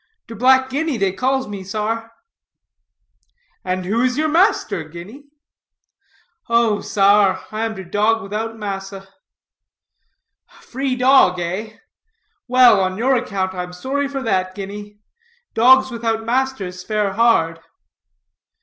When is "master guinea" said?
4.29-5.25